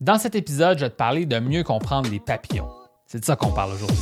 Dans 0.00 0.16
cet 0.16 0.34
épisode, 0.34 0.78
je 0.78 0.86
vais 0.86 0.90
te 0.90 0.96
parler 0.96 1.26
de 1.26 1.38
mieux 1.40 1.62
comprendre 1.62 2.08
les 2.08 2.20
papillons. 2.20 2.70
C'est 3.04 3.20
de 3.20 3.24
ça 3.26 3.36
qu'on 3.36 3.52
parle 3.52 3.74
aujourd'hui. 3.74 3.98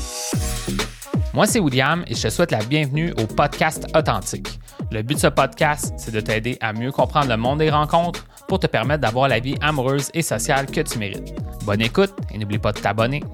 Moi, 1.35 1.49
c'est 1.49 1.59
William 1.59 2.05
et 2.07 2.15
je 2.15 2.23
te 2.23 2.29
souhaite 2.29 2.53
la 2.53 2.63
bienvenue 2.63 3.13
au 3.21 3.27
podcast 3.27 3.85
Authentique. 3.97 4.61
Le 4.93 5.03
but 5.03 5.17
de 5.17 5.19
ce 5.19 5.27
podcast, 5.27 5.93
c'est 5.97 6.13
de 6.13 6.21
t'aider 6.21 6.57
à 6.61 6.73
mieux 6.73 6.93
comprendre 6.93 7.29
le 7.29 7.37
monde 7.37 7.59
des 7.59 7.71
rencontres 7.71 8.25
pour 8.47 8.61
te 8.61 8.69
permettre 8.69 9.01
d'avoir 9.01 9.27
la 9.27 9.41
vie 9.41 9.57
amoureuse 9.61 10.09
et 10.15 10.23
sociale 10.23 10.67
que 10.67 10.83
tu 10.83 11.01
mérites. 11.01 11.35
Bonne 11.65 11.81
écoute 11.81 12.15
et 12.33 12.39
n'oublie 12.39 12.61
pas 12.61 12.71
de 12.71 12.79
t'abonner. 12.79 13.25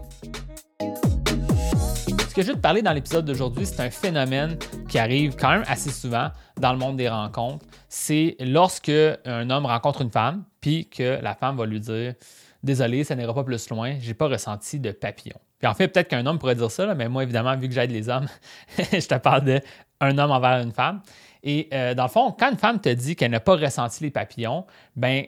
Ce 0.81 2.35
que 2.35 2.41
je 2.41 2.47
vais 2.47 2.55
te 2.55 2.61
parler 2.61 2.81
dans 2.81 2.95
l'épisode 2.95 3.27
d'aujourd'hui, 3.27 3.67
c'est 3.67 3.81
un 3.81 3.91
phénomène 3.91 4.57
qui 4.89 4.99
arrive 4.99 5.37
quand 5.37 5.51
même 5.51 5.65
assez 5.67 5.91
souvent 5.91 6.31
dans 6.59 6.73
le 6.73 6.79
monde 6.79 6.97
des 6.97 7.11
rencontres. 7.11 7.67
C'est 7.91 8.37
lorsque 8.41 8.91
un 9.27 9.51
homme 9.51 9.67
rencontre 9.67 10.01
une 10.01 10.11
femme, 10.11 10.45
puis 10.63 10.89
que 10.89 11.21
la 11.21 11.35
femme 11.35 11.59
va 11.59 11.67
lui 11.67 11.79
dire 11.79 12.15
Désolé, 12.65 13.05
ça 13.05 13.15
n'ira 13.15 13.35
pas 13.35 13.45
plus 13.45 13.69
loin, 13.69 13.97
j'ai 14.01 14.15
pas 14.15 14.27
ressenti 14.27 14.81
de 14.81 14.91
papillon. 14.91 15.37
Puis 15.59 15.69
en 15.69 15.75
fait, 15.75 15.87
peut-être 15.87 16.09
qu'un 16.09 16.25
homme 16.25 16.39
pourrait 16.39 16.55
dire 16.55 16.71
ça, 16.71 16.95
mais 16.95 17.11
moi, 17.11 17.23
évidemment, 17.23 17.55
vu 17.59 17.69
que 17.69 17.75
j'aide 17.75 17.91
les 17.91 18.09
hommes, 18.09 18.27
je 18.79 19.07
te 19.07 19.15
parle 19.17 19.45
d'un 19.45 20.19
homme 20.19 20.31
envers 20.31 20.63
une 20.63 20.73
femme. 20.73 21.03
Et 21.43 21.69
euh, 21.75 21.93
dans 21.93 22.05
le 22.05 22.09
fond, 22.09 22.33
quand 22.33 22.51
une 22.51 22.57
femme 22.57 22.81
te 22.81 22.89
dit 22.89 23.17
qu'elle 23.17 23.33
n'a 23.33 23.41
pas 23.41 23.57
ressenti 23.57 24.03
les 24.03 24.11
papillons, 24.11 24.65
ben 24.97 25.27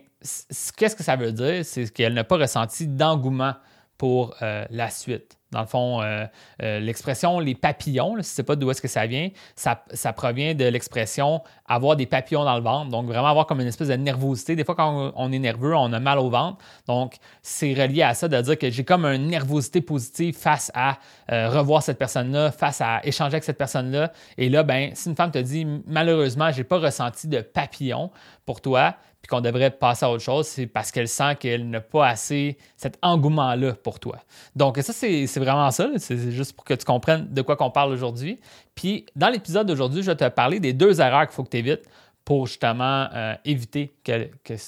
qu'est-ce 0.78 0.96
que 0.96 1.02
ça 1.02 1.16
veut 1.16 1.32
dire? 1.32 1.62
C'est 1.62 1.92
qu'elle 1.92 2.14
n'a 2.14 2.24
pas 2.24 2.38
ressenti 2.38 2.88
d'engouement 2.88 3.52
pour 3.98 4.34
euh, 4.40 4.64
la 4.70 4.88
suite. 4.88 5.36
Dans 5.56 5.62
le 5.62 5.68
fond, 5.68 6.02
euh, 6.02 6.26
euh, 6.62 6.80
l'expression 6.80 7.40
les 7.40 7.54
papillons, 7.54 8.10
si 8.10 8.14
tu 8.14 8.18
ne 8.18 8.22
sais 8.22 8.42
pas 8.42 8.56
d'où 8.56 8.70
est-ce 8.70 8.82
que 8.82 8.88
ça 8.88 9.06
vient, 9.06 9.30
ça, 9.54 10.12
provient 10.12 10.54
de 10.54 10.66
l'expression 10.66 11.42
avoir 11.66 11.96
des 11.96 12.04
papillons 12.04 12.44
dans 12.44 12.56
le 12.56 12.62
ventre. 12.62 12.90
Donc, 12.90 13.06
vraiment 13.06 13.28
avoir 13.28 13.46
comme 13.46 13.62
une 13.62 13.66
espèce 13.66 13.88
de 13.88 13.94
nervosité. 13.94 14.54
Des 14.54 14.64
fois, 14.64 14.74
quand 14.74 15.12
on 15.16 15.32
est 15.32 15.38
nerveux, 15.38 15.74
on 15.74 15.90
a 15.94 15.98
mal 15.98 16.18
au 16.18 16.28
ventre. 16.28 16.58
Donc, 16.86 17.14
c'est 17.40 17.72
relié 17.72 18.02
à 18.02 18.12
ça 18.12 18.28
de 18.28 18.38
dire 18.38 18.58
que 18.58 18.70
j'ai 18.70 18.84
comme 18.84 19.06
une 19.06 19.28
nervosité 19.28 19.80
positive 19.80 20.36
face 20.36 20.70
à 20.74 20.98
revoir 21.30 21.82
cette 21.82 21.98
personne-là, 21.98 22.52
face 22.52 22.82
à 22.82 23.00
échanger 23.02 23.36
avec 23.36 23.44
cette 23.44 23.56
personne-là. 23.56 24.12
Et 24.36 24.50
là, 24.50 24.62
ben, 24.62 24.90
si 24.92 25.08
une 25.08 25.16
femme 25.16 25.30
te 25.30 25.38
dit 25.38 25.66
malheureusement, 25.86 26.52
je 26.52 26.58
n'ai 26.58 26.64
pas 26.64 26.78
ressenti 26.78 27.28
de 27.28 27.40
papillons 27.40 28.10
pour 28.44 28.60
toi, 28.60 28.94
qu'on 29.26 29.40
devrait 29.40 29.70
passer 29.70 30.04
à 30.04 30.10
autre 30.10 30.22
chose, 30.22 30.46
c'est 30.46 30.66
parce 30.66 30.90
qu'elle 30.90 31.08
sent 31.08 31.36
qu'elle 31.36 31.68
n'a 31.68 31.80
pas 31.80 32.06
assez 32.06 32.56
cet 32.76 32.98
engouement-là 33.02 33.74
pour 33.74 34.00
toi. 34.00 34.18
Donc, 34.54 34.78
ça, 34.78 34.92
c'est 34.92 35.26
vraiment 35.36 35.70
ça. 35.70 35.90
C'est 35.96 36.30
juste 36.30 36.54
pour 36.54 36.64
que 36.64 36.74
tu 36.74 36.84
comprennes 36.84 37.32
de 37.32 37.42
quoi 37.42 37.56
qu'on 37.56 37.70
parle 37.70 37.92
aujourd'hui. 37.92 38.40
Puis, 38.74 39.06
dans 39.16 39.28
l'épisode 39.28 39.66
d'aujourd'hui, 39.66 40.02
je 40.02 40.10
vais 40.10 40.16
te 40.16 40.28
parler 40.28 40.60
des 40.60 40.72
deux 40.72 41.00
erreurs 41.00 41.26
qu'il 41.26 41.34
faut 41.34 41.44
que 41.44 41.50
tu 41.50 41.58
évites 41.58 41.88
pour 42.26 42.48
justement 42.48 43.08
euh, 43.14 43.34
éviter 43.44 43.94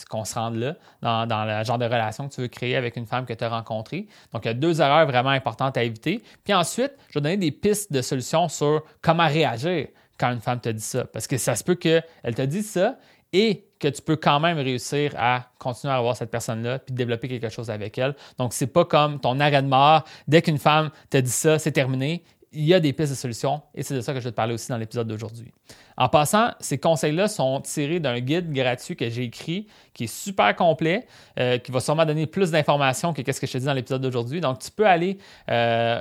qu'on 0.08 0.24
se 0.24 0.34
rende 0.36 0.54
là 0.54 0.76
dans, 1.02 1.26
dans, 1.26 1.44
le 1.44 1.64
genre 1.64 1.76
de 1.76 1.84
relation 1.84 2.28
que 2.28 2.34
tu 2.34 2.40
veux 2.40 2.46
créer 2.48 2.76
avec 2.76 2.96
une 2.96 3.06
femme 3.06 3.26
que 3.26 3.32
tu 3.32 3.42
as 3.42 3.48
rencontrée. 3.48 4.06
Donc, 4.32 4.44
il 4.44 4.48
y 4.48 4.50
a 4.50 4.54
deux 4.54 4.80
erreurs 4.80 5.06
vraiment 5.06 5.30
importantes 5.30 5.76
à 5.76 5.82
éviter. 5.82 6.22
Puis 6.44 6.54
ensuite, 6.54 6.92
je 7.08 7.18
vais 7.18 7.22
donner 7.22 7.36
des 7.36 7.50
pistes 7.50 7.92
de 7.92 8.00
solutions 8.00 8.48
sur 8.48 8.82
comment 9.02 9.26
réagir 9.26 9.88
quand 10.18 10.32
une 10.32 10.40
femme 10.40 10.60
te 10.60 10.68
dit 10.68 10.82
ça. 10.82 11.04
Parce 11.04 11.26
que 11.26 11.36
ça 11.36 11.56
se 11.56 11.64
peut 11.64 11.74
qu'elle 11.74 12.04
te 12.34 12.42
dise 12.42 12.70
ça 12.70 12.96
et 13.32 13.67
que 13.78 13.88
tu 13.88 14.02
peux 14.02 14.16
quand 14.16 14.40
même 14.40 14.58
réussir 14.58 15.12
à 15.16 15.46
continuer 15.58 15.92
à 15.92 15.96
avoir 15.96 16.16
cette 16.16 16.30
personne-là 16.30 16.78
puis 16.78 16.94
développer 16.94 17.28
quelque 17.28 17.48
chose 17.48 17.70
avec 17.70 17.98
elle. 17.98 18.14
Donc, 18.38 18.52
c'est 18.52 18.66
pas 18.66 18.84
comme 18.84 19.20
ton 19.20 19.38
arrêt 19.40 19.62
de 19.62 19.68
mort. 19.68 20.04
Dès 20.26 20.42
qu'une 20.42 20.58
femme 20.58 20.90
te 21.10 21.18
dit 21.18 21.30
ça, 21.30 21.58
c'est 21.58 21.72
terminé. 21.72 22.22
Il 22.52 22.64
y 22.64 22.72
a 22.72 22.80
des 22.80 22.94
pistes 22.94 23.12
de 23.12 23.16
solutions 23.16 23.60
et 23.74 23.82
c'est 23.82 23.94
de 23.94 24.00
ça 24.00 24.14
que 24.14 24.20
je 24.20 24.24
vais 24.24 24.30
te 24.30 24.36
parler 24.36 24.54
aussi 24.54 24.70
dans 24.70 24.78
l'épisode 24.78 25.06
d'aujourd'hui. 25.06 25.52
En 25.98 26.08
passant, 26.08 26.52
ces 26.60 26.78
conseils-là 26.78 27.28
sont 27.28 27.60
tirés 27.60 28.00
d'un 28.00 28.20
guide 28.20 28.52
gratuit 28.52 28.96
que 28.96 29.10
j'ai 29.10 29.24
écrit 29.24 29.66
qui 29.92 30.04
est 30.04 30.06
super 30.06 30.56
complet, 30.56 31.06
euh, 31.38 31.58
qui 31.58 31.72
va 31.72 31.80
sûrement 31.80 32.06
donner 32.06 32.26
plus 32.26 32.50
d'informations 32.50 33.12
que 33.12 33.20
ce 33.20 33.38
que 33.38 33.46
je 33.46 33.52
te 33.52 33.58
dis 33.58 33.66
dans 33.66 33.74
l'épisode 33.74 34.00
d'aujourd'hui. 34.00 34.40
Donc, 34.40 34.60
tu 34.60 34.70
peux 34.70 34.86
aller 34.86 35.18
euh, 35.50 36.00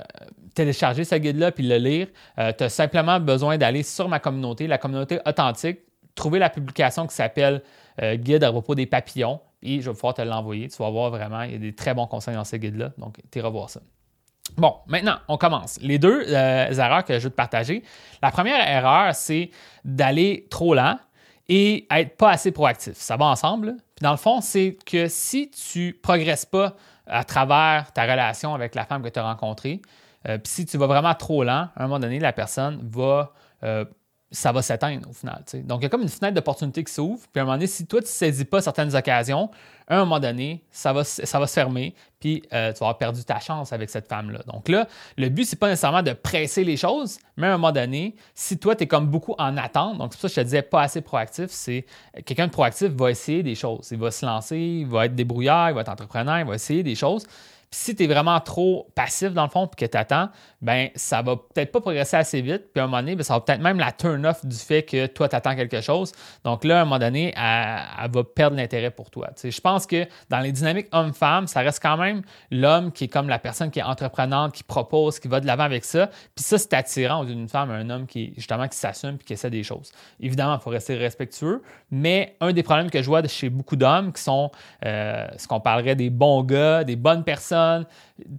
télécharger 0.53 1.03
ce 1.03 1.15
guide-là 1.15 1.51
puis 1.51 1.67
le 1.67 1.77
lire. 1.77 2.07
Euh, 2.39 2.53
tu 2.57 2.63
as 2.63 2.69
simplement 2.69 3.19
besoin 3.19 3.57
d'aller 3.57 3.83
sur 3.83 4.07
ma 4.07 4.19
communauté, 4.19 4.67
la 4.67 4.77
communauté 4.77 5.19
authentique 5.25 5.79
trouver 6.17 6.39
la 6.39 6.49
publication 6.49 7.07
qui 7.07 7.15
s'appelle 7.15 7.63
euh, 8.01 8.15
Guide 8.15 8.43
à 8.43 8.51
propos 8.51 8.75
des 8.75 8.85
papillons, 8.85 9.39
et 9.61 9.81
je 9.81 9.89
vais 9.89 9.95
pouvoir 9.95 10.13
te 10.13 10.21
l'envoyer. 10.21 10.67
Tu 10.67 10.77
vas 10.77 10.89
voir 10.89 11.09
vraiment, 11.09 11.43
il 11.43 11.53
y 11.53 11.55
a 11.55 11.59
des 11.59 11.73
très 11.73 11.93
bons 11.93 12.07
conseils 12.07 12.35
dans 12.35 12.43
ce 12.43 12.57
guide-là, 12.57 12.91
donc 12.97 13.17
tu 13.31 13.39
iras 13.39 13.49
voir 13.49 13.69
ça. 13.69 13.79
Bon, 14.57 14.75
maintenant, 14.87 15.17
on 15.27 15.37
commence. 15.37 15.77
Les 15.81 15.99
deux 15.99 16.25
euh, 16.27 16.71
erreurs 16.71 17.03
que 17.03 17.19
je 17.19 17.25
veux 17.25 17.29
te 17.29 17.35
partager. 17.35 17.83
La 18.21 18.31
première 18.31 18.67
erreur, 18.67 19.13
c'est 19.13 19.51
d'aller 19.83 20.47
trop 20.49 20.73
lent 20.73 20.97
et 21.49 21.85
être 21.91 22.15
pas 22.17 22.31
assez 22.31 22.51
proactif. 22.51 22.95
Ça 22.95 23.17
va 23.17 23.25
ensemble. 23.25 23.75
Puis 23.95 24.03
dans 24.03 24.11
le 24.11 24.17
fond, 24.17 24.41
c'est 24.41 24.77
que 24.85 25.07
si 25.07 25.51
tu 25.51 25.99
progresses 26.01 26.45
pas 26.45 26.75
à 27.07 27.23
travers 27.23 27.91
ta 27.93 28.03
relation 28.03 28.53
avec 28.53 28.73
la 28.73 28.85
femme 28.85 29.01
que 29.03 29.09
tu 29.09 29.19
as 29.19 29.23
rencontrée, 29.23 29.81
euh, 30.27 30.37
puis 30.37 30.51
si 30.51 30.65
tu 30.65 30.77
vas 30.77 30.87
vraiment 30.87 31.13
trop 31.13 31.43
lent, 31.43 31.67
à 31.75 31.83
un 31.83 31.83
moment 31.83 31.99
donné, 31.99 32.19
la 32.19 32.33
personne 32.33 32.79
va 32.89 33.33
ça 34.29 34.51
va 34.51 34.61
s'éteindre 34.61 35.09
au 35.09 35.13
final. 35.13 35.43
Donc, 35.63 35.79
il 35.79 35.83
y 35.83 35.85
a 35.85 35.89
comme 35.89 36.01
une 36.01 36.09
fenêtre 36.09 36.35
d'opportunité 36.35 36.83
qui 36.83 36.93
s'ouvre. 36.93 37.25
Puis 37.31 37.39
à 37.39 37.43
un 37.43 37.45
moment 37.45 37.55
donné, 37.55 37.67
si 37.67 37.85
toi, 37.85 38.01
tu 38.01 38.05
ne 38.05 38.09
saisis 38.09 38.45
pas 38.45 38.61
certaines 38.61 38.93
occasions, 38.93 39.49
à 39.87 39.95
un 39.95 39.99
moment 39.99 40.19
donné, 40.19 40.65
ça 40.69 40.91
va, 40.91 41.05
se 41.05 41.25
fermer, 41.47 41.95
puis 42.19 42.43
euh, 42.51 42.73
tu 42.73 42.79
vas 42.79 42.87
avoir 42.87 42.97
perdu 42.97 43.23
ta 43.23 43.39
chance 43.39 43.71
avec 43.71 43.89
cette 43.89 44.09
femme-là. 44.09 44.39
Donc 44.45 44.67
là, 44.67 44.87
le 45.17 45.29
but, 45.29 45.45
c'est 45.45 45.55
pas 45.55 45.69
nécessairement 45.69 46.03
de 46.03 46.11
presser 46.11 46.65
les 46.65 46.75
choses, 46.75 47.19
mais 47.37 47.47
à 47.47 47.53
un 47.53 47.57
moment 47.57 47.71
donné, 47.71 48.15
si 48.35 48.57
toi, 48.57 48.75
tu 48.75 48.83
es 48.83 48.87
comme 48.87 49.07
beaucoup 49.07 49.33
en 49.37 49.55
attente, 49.55 49.97
donc 49.97 50.13
c'est 50.13 50.19
pour 50.19 50.29
ça 50.29 50.35
que 50.35 50.35
je 50.35 50.41
te 50.41 50.45
disais 50.45 50.61
pas 50.61 50.81
assez 50.81 50.99
proactif, 50.99 51.47
c'est 51.49 51.85
quelqu'un 52.25 52.47
de 52.47 52.51
proactif 52.51 52.89
va 52.89 53.11
essayer 53.11 53.43
des 53.43 53.55
choses. 53.55 53.87
Il 53.91 53.97
va 53.97 54.11
se 54.11 54.25
lancer, 54.25 54.57
il 54.57 54.87
va 54.87 55.05
être 55.05 55.15
débrouillard, 55.15 55.69
il 55.69 55.75
va 55.75 55.81
être 55.81 55.89
entrepreneur, 55.89 56.39
il 56.39 56.45
va 56.45 56.55
essayer 56.55 56.83
des 56.83 56.95
choses. 56.95 57.25
Puis 57.69 57.79
si 57.81 57.95
tu 57.95 58.03
es 58.03 58.07
vraiment 58.07 58.39
trop 58.39 58.87
passif 58.95 59.33
dans 59.33 59.43
le 59.43 59.49
fond 59.49 59.67
puis 59.67 59.85
que 59.85 59.91
tu 59.91 59.97
attends, 59.97 60.29
ben 60.61 60.89
ça 60.95 61.21
va 61.21 61.35
peut-être 61.35 61.71
pas 61.71 61.81
progresser 61.81 62.15
assez 62.15 62.41
vite. 62.41 62.71
Puis 62.73 62.79
à 62.79 62.85
un 62.85 62.87
moment 62.87 63.01
donné, 63.01 63.15
ben, 63.15 63.23
ça 63.23 63.33
va 63.33 63.41
peut-être 63.41 63.61
même 63.61 63.77
la 63.77 63.91
turn-off 63.91 64.45
du 64.45 64.55
fait 64.55 64.83
que 64.83 65.05
toi, 65.07 65.27
tu 65.27 65.35
attends 65.35 65.55
quelque 65.55 65.81
chose. 65.81 66.13
Donc 66.45 66.63
là, 66.63 66.79
à 66.79 66.81
un 66.81 66.85
moment 66.85 66.99
donné, 66.99 67.33
elle, 67.35 68.11
va 68.11 68.23
perdre 68.23 68.55
l'intérêt 68.55 68.89
pour 68.89 69.09
toi. 69.09 69.29
je 69.43 69.59
pense 69.59 69.85
que 69.85 70.05
dans 70.29 70.39
les 70.39 70.53
dynamiques 70.53 70.87
homme-femme, 70.93 71.47
ça 71.47 71.59
reste 71.59 71.81
quand 71.81 71.97
même 71.97 72.21
l'homme 72.51 72.91
qui 72.91 73.05
est 73.05 73.07
comme 73.09 73.27
la 73.27 73.39
personne 73.39 73.69
qui 73.69 73.79
est 73.79 73.83
entreprenante, 73.83 74.53
qui 74.53 74.63
propose, 74.63 75.19
qui 75.19 75.27
va 75.27 75.41
de 75.41 75.45
l'avant 75.45 75.63
avec 75.63 75.83
ça. 75.83 76.07
Puis 76.07 76.45
ça, 76.45 76.57
c'est 76.57 76.73
attirant 76.73 77.25
d'une 77.25 77.49
femme 77.49 77.69
un 77.69 77.89
homme 77.89 78.07
qui, 78.07 78.33
justement, 78.37 78.67
qui 78.67 78.77
s'assume 78.77 79.17
puis 79.17 79.25
qui 79.25 79.33
essaie 79.33 79.49
des 79.49 79.63
choses. 79.63 79.91
Évidemment, 80.21 80.55
il 80.55 80.61
faut 80.61 80.69
rester 80.69 80.95
respectueux, 80.95 81.61
mais 81.91 82.35
un 82.39 82.53
des 82.53 82.63
problèmes 82.63 82.89
que 82.89 83.01
je 83.01 83.07
vois 83.07 83.25
chez 83.27 83.49
beaucoup 83.49 83.75
d'hommes 83.75 84.13
qui 84.13 84.21
sont 84.21 84.51
euh, 84.85 85.27
ce 85.37 85.47
qu'on 85.47 85.59
parlerait 85.59 85.95
des 85.95 86.09
bons 86.09 86.43
gars, 86.43 86.83
des 86.83 86.95
bonnes 86.95 87.23
personnes, 87.23 87.56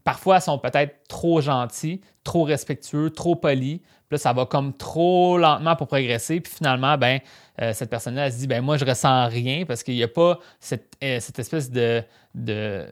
Parfois, 0.05 0.41
sont 0.41 0.59
peut-être 0.59 1.07
trop 1.09 1.41
gentils, 1.41 2.01
trop 2.25 2.45
respectueux, 2.45 3.11
trop 3.11 3.37
polis. 3.37 3.79
Puis 3.79 4.15
là, 4.15 4.19
ça 4.19 4.33
va 4.33 4.47
comme 4.47 4.75
trop 4.75 5.37
lentement 5.37 5.77
pour 5.77 5.87
progresser. 5.87 6.41
Puis 6.41 6.53
finalement, 6.53 6.97
ben, 6.97 7.21
euh, 7.61 7.73
cette 7.75 7.91
personne-là, 7.91 8.31
se 8.31 8.39
dit, 8.39 8.47
ben 8.47 8.63
moi, 8.63 8.79
je 8.79 8.85
ressens 8.85 9.29
rien 9.29 9.65
parce 9.67 9.83
qu'il 9.83 9.95
n'y 9.95 10.03
a 10.03 10.09
pas 10.09 10.39
cette, 10.61 10.97
euh, 11.05 11.19
espèce 11.19 11.71
de, 11.71 12.03
de, 12.35 12.87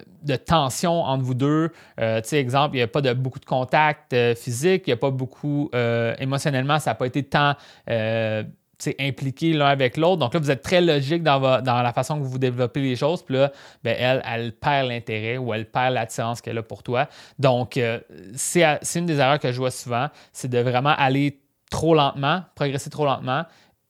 tension 0.45 1.01
entre 1.03 1.23
vous 1.23 1.33
deux. 1.33 1.71
Euh, 1.99 2.21
tu 2.21 2.29
sais, 2.29 2.37
exemple, 2.37 2.75
il 2.75 2.79
n'y 2.79 2.83
a 2.83 2.87
pas 2.87 3.01
de, 3.01 3.13
beaucoup 3.13 3.39
de 3.39 3.45
contact 3.45 4.15
physique, 4.35 4.83
il 4.85 4.89
n'y 4.89 4.93
a 4.93 4.97
pas 4.97 5.09
beaucoup, 5.09 5.71
émotionnellement, 6.19 6.79
ça 6.79 6.91
n'a 6.91 6.95
pas 6.95 7.07
été 7.07 7.23
tant 7.23 7.55
impliqué 8.99 9.53
l'un 9.53 9.67
avec 9.67 9.97
l'autre. 9.97 10.17
Donc 10.17 10.33
là, 10.33 10.39
vous 10.39 10.51
êtes 10.51 10.61
très 10.61 10.81
logique 10.81 11.23
dans, 11.23 11.61
dans, 11.61 11.81
la 11.81 11.93
façon 11.93 12.19
que 12.19 12.23
vous 12.23 12.37
développez 12.37 12.81
les 12.81 12.95
choses. 12.95 13.23
Puis 13.23 13.35
là, 13.35 13.51
ben, 13.83 13.95
elle, 13.97 14.21
elle 14.25 14.53
perd 14.53 14.87
l'intérêt 14.87 15.37
ou 15.37 15.53
elle 15.53 15.65
perd 15.65 15.93
l'attirance 15.93 16.41
qu'elle 16.41 16.57
a 16.57 16.63
pour 16.63 16.83
toi. 16.83 17.07
Donc, 17.39 17.77
euh, 17.77 17.99
c'est 18.35 18.63
une 18.95 19.05
des 19.05 19.19
erreurs 19.19 19.39
que 19.39 19.51
je 19.51 19.57
vois 19.57 19.71
souvent, 19.71 20.07
c'est 20.31 20.49
de 20.49 20.59
vraiment 20.59 20.93
aller 20.97 21.39
trop 21.69 21.93
lentement, 21.93 22.43
progresser 22.55 22.89
trop 22.89 23.05
lentement 23.05 23.43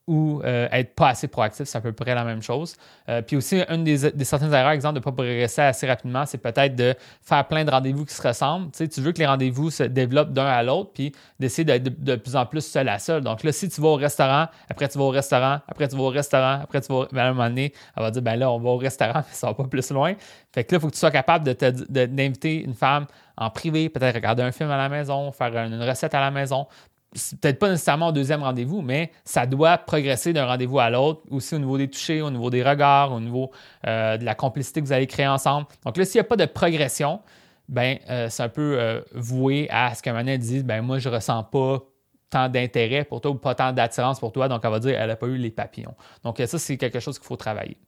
ou 0.08 0.40
euh, 0.42 0.66
être 0.72 0.94
pas 0.94 1.10
assez 1.10 1.28
proactif, 1.28 1.66
c'est 1.66 1.76
à 1.76 1.82
peu 1.82 1.92
près 1.92 2.14
la 2.14 2.24
même 2.24 2.42
chose. 2.42 2.74
Euh, 3.10 3.20
puis 3.20 3.36
aussi, 3.36 3.60
une 3.68 3.84
des, 3.84 4.24
certaines 4.24 4.52
erreurs, 4.54 4.70
exemple, 4.70 4.94
de 4.94 5.00
ne 5.00 5.04
pas 5.04 5.12
progresser 5.12 5.60
assez 5.60 5.86
rapidement, 5.86 6.24
c'est 6.24 6.38
peut-être 6.38 6.74
de 6.74 6.94
faire 7.22 7.46
plein 7.46 7.62
de 7.62 7.70
rendez-vous 7.70 8.06
qui 8.06 8.14
se 8.14 8.26
ressemblent. 8.26 8.70
Tu, 8.72 8.88
veux 9.02 9.12
que 9.12 9.18
les 9.18 9.26
rendez-vous 9.26 9.70
se 9.70 9.82
développent 9.82 10.32
d'un 10.32 10.46
à 10.46 10.62
l'autre, 10.62 10.92
puis 10.94 11.12
d'essayer 11.38 11.64
d'être 11.64 12.02
de, 12.02 12.16
plus 12.16 12.36
en 12.36 12.46
plus 12.46 12.62
seul 12.62 12.88
à 12.88 12.98
seul. 12.98 13.22
Donc 13.22 13.44
là, 13.44 13.52
si 13.52 13.68
tu 13.68 13.82
vas 13.82 13.88
au 13.88 13.96
restaurant, 13.96 14.46
après 14.70 14.88
tu 14.88 14.96
vas 14.96 15.04
au 15.04 15.10
restaurant, 15.10 15.58
après 15.68 15.88
tu 15.88 15.96
vas 15.96 16.02
au 16.02 16.08
restaurant, 16.08 16.60
après 16.62 16.80
tu 16.80 16.90
vas 16.90 17.06
ben, 17.12 17.20
à 17.20 17.26
un 17.26 17.32
moment 17.34 17.48
donné, 17.48 17.74
elle 17.94 18.02
va 18.02 18.10
dire, 18.10 18.22
ben 18.22 18.36
là, 18.36 18.50
on 18.50 18.58
va 18.58 18.70
au 18.70 18.78
restaurant, 18.78 19.12
mais 19.28 19.34
ça 19.34 19.48
va 19.48 19.54
pas 19.54 19.64
plus 19.64 19.90
loin. 19.90 20.14
Fait 20.54 20.64
que 20.64 20.74
là, 20.74 20.78
il 20.78 20.80
faut 20.80 20.88
que 20.88 20.94
tu 20.94 20.98
sois 20.98 21.10
capable 21.10 21.44
d'inviter 21.44 22.64
une 22.64 22.74
femme 22.74 23.06
en 23.36 23.50
privé, 23.50 23.90
peut-être 23.90 24.14
regarder 24.14 24.42
un 24.42 24.52
film 24.52 24.70
à 24.70 24.78
la 24.78 24.88
maison, 24.88 25.30
faire 25.32 25.54
une 25.54 25.82
recette 25.82 26.14
à 26.14 26.20
la 26.20 26.30
maison, 26.30 26.66
peut-être 27.12 27.58
pas 27.58 27.70
nécessairement 27.70 28.08
au 28.08 28.12
deuxième 28.12 28.42
rendez-vous, 28.42 28.82
mais 28.82 29.10
ça 29.24 29.46
doit 29.46 29.78
progresser 29.78 30.32
d'un 30.32 30.46
rendez-vous 30.46 30.78
à 30.78 30.90
l'autre, 30.90 31.22
aussi 31.30 31.54
au 31.54 31.58
niveau 31.58 31.78
des 31.78 31.88
touchés, 31.88 32.20
au 32.20 32.30
niveau 32.30 32.50
des 32.50 32.62
regards, 32.62 33.12
au 33.12 33.20
niveau 33.20 33.50
euh, 33.86 34.16
de 34.16 34.24
la 34.24 34.34
complicité 34.34 34.80
que 34.80 34.86
vous 34.86 34.92
allez 34.92 35.06
créer 35.06 35.26
ensemble. 35.26 35.66
Donc 35.84 35.96
là, 35.96 36.04
s'il 36.04 36.18
n'y 36.18 36.26
a 36.26 36.28
pas 36.28 36.36
de 36.36 36.44
progression, 36.44 37.20
ben 37.68 37.98
euh, 38.10 38.28
c'est 38.28 38.42
un 38.42 38.48
peu 38.48 38.78
euh, 38.78 39.00
voué 39.14 39.68
à 39.70 39.94
ce 39.94 40.02
qu'un 40.02 40.12
moment 40.12 40.36
dise 40.36 40.64
ben 40.64 40.82
moi, 40.82 40.98
je 40.98 41.08
ne 41.08 41.14
ressens 41.14 41.44
pas 41.44 41.82
tant 42.30 42.48
d'intérêt 42.48 43.04
pour 43.04 43.22
toi 43.22 43.30
ou 43.30 43.36
pas 43.36 43.54
tant 43.54 43.72
d'attirance 43.72 44.20
pour 44.20 44.32
toi, 44.32 44.48
donc 44.48 44.60
elle 44.62 44.70
va 44.70 44.78
dire 44.78 45.00
elle 45.00 45.08
n'a 45.08 45.16
pas 45.16 45.26
eu 45.26 45.38
les 45.38 45.50
papillons. 45.50 45.94
Donc 46.24 46.42
ça, 46.44 46.58
c'est 46.58 46.76
quelque 46.76 47.00
chose 47.00 47.18
qu'il 47.18 47.26
faut 47.26 47.36
travailler. 47.36 47.78